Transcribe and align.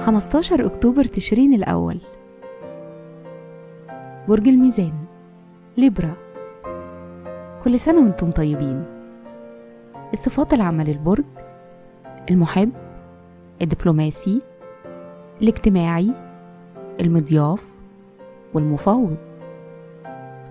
15 0.00 0.66
أكتوبر 0.66 1.04
تشرين 1.04 1.54
الأول. 1.54 2.00
برج 4.28 4.48
الميزان 4.48 4.92
ليبرا. 5.78 6.16
كل 7.62 7.78
سنة 7.78 8.02
وأنتم 8.02 8.30
طيبين. 8.30 8.84
الصفات 10.12 10.52
العامة 10.54 10.84
للبرج 10.84 11.24
المحب 12.30 12.72
الدبلوماسي 13.62 14.42
الاجتماعي 15.42 16.14
المضياف 17.00 17.78
والمفاوض. 18.54 19.18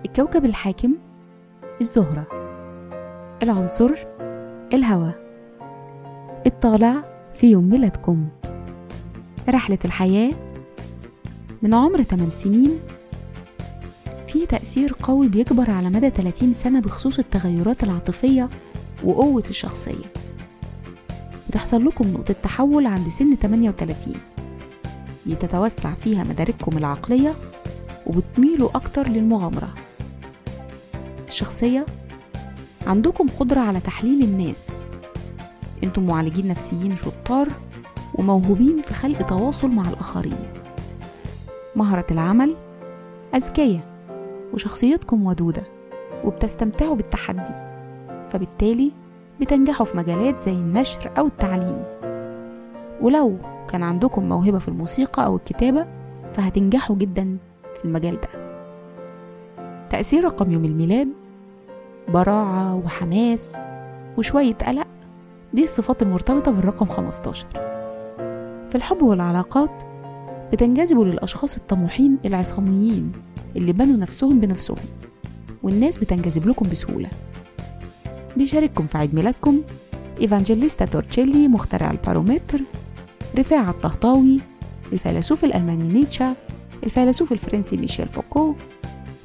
الكوكب 0.04 0.44
الحاكم 0.44 0.94
الزهرة. 1.80 2.26
العنصر 3.42 3.94
الهواء 4.72 5.18
الطالع 6.46 6.94
في 7.32 7.50
يوم 7.50 7.70
ميلادكم. 7.70 8.28
رحلة 9.48 9.78
الحياة 9.84 10.32
من 11.62 11.74
عمر 11.74 12.02
8 12.02 12.30
سنين. 12.30 12.80
في 14.26 14.46
تأثير 14.46 14.94
قوي 15.02 15.28
بيكبر 15.28 15.70
على 15.70 15.90
مدى 15.90 16.10
30 16.10 16.54
سنة 16.54 16.80
بخصوص 16.80 17.18
التغيرات 17.18 17.84
العاطفية 17.84 18.48
وقوة 19.04 19.44
الشخصية. 19.50 20.06
بتحصل 21.48 21.84
لكم 21.86 22.08
نقطة 22.08 22.34
تحول 22.34 22.86
عند 22.86 23.08
سن 23.08 23.34
38 23.36 24.14
بتتوسع 25.26 25.94
فيها 25.94 26.24
مدارككم 26.24 26.78
العقلية 26.78 27.34
وبتميلوا 28.06 28.68
أكتر 28.76 29.08
للمغامرة. 29.08 29.74
الشخصية 31.28 31.86
عندكم 32.90 33.26
قدرة 33.40 33.60
على 33.60 33.80
تحليل 33.80 34.22
الناس. 34.22 34.70
أنتم 35.84 36.06
معالجين 36.06 36.48
نفسيين 36.48 36.96
شطار 36.96 37.48
وموهوبين 38.14 38.80
في 38.82 38.94
خلق 38.94 39.22
تواصل 39.22 39.70
مع 39.70 39.88
الآخرين. 39.88 40.38
مهرة 41.76 42.06
العمل 42.10 42.56
أذكية 43.34 43.90
وشخصيتكم 44.54 45.26
ودودة 45.26 45.62
وبتستمتعوا 46.24 46.94
بالتحدي 46.94 47.54
فبالتالي 48.26 48.92
بتنجحوا 49.40 49.86
في 49.86 49.96
مجالات 49.96 50.38
زي 50.38 50.52
النشر 50.52 51.10
أو 51.18 51.26
التعليم. 51.26 51.82
ولو 53.00 53.38
كان 53.68 53.82
عندكم 53.82 54.28
موهبة 54.28 54.58
في 54.58 54.68
الموسيقى 54.68 55.26
أو 55.26 55.36
الكتابة 55.36 55.86
فهتنجحوا 56.30 56.96
جدا 56.96 57.36
في 57.74 57.84
المجال 57.84 58.14
ده. 58.20 58.60
تأثير 59.90 60.24
رقم 60.24 60.52
يوم 60.52 60.64
الميلاد 60.64 61.08
براعة 62.14 62.74
وحماس 62.76 63.56
وشوية 64.18 64.54
قلق. 64.54 64.86
دي 65.54 65.62
الصفات 65.62 66.02
المرتبطة 66.02 66.50
بالرقم 66.50 66.86
15 66.86 67.46
في 68.68 68.74
الحب 68.74 69.02
والعلاقات 69.02 69.82
بتنجذبوا 70.52 71.04
للأشخاص 71.04 71.56
الطموحين 71.56 72.18
العصاميين 72.24 73.12
اللي 73.56 73.72
بنوا 73.72 73.96
نفسهم 73.96 74.40
بنفسهم 74.40 74.78
والناس 75.62 75.98
بتنجذب 75.98 76.48
لكم 76.48 76.68
بسهولة. 76.70 77.08
بيشارككم 78.36 78.86
في 78.86 78.98
عيد 78.98 79.14
ميلادكم 79.14 79.62
إيفانجيليستا 80.20 80.84
تورتشيلي 80.84 81.48
مخترع 81.48 81.90
البارومتر 81.90 82.60
رفاعة 83.38 83.70
الطهطاوي 83.70 84.40
الفيلسوف 84.92 85.44
الألماني 85.44 85.88
نيتشا 85.88 86.34
الفيلسوف 86.84 87.32
الفرنسي 87.32 87.76
ميشيل 87.76 88.08
فوكو 88.08 88.54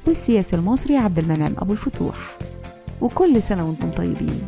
والسياسي 0.06 0.56
المصري 0.56 0.96
عبد 0.96 1.18
المنعم 1.18 1.54
أبو 1.58 1.72
الفتوح. 1.72 2.36
وكل 3.00 3.42
سنة 3.42 3.66
وأنتم 3.66 3.90
طيبين. 3.90 4.42